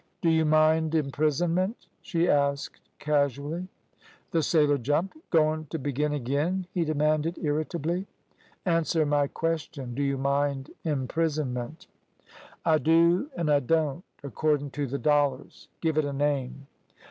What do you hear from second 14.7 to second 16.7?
to th' dollars. Give it a name."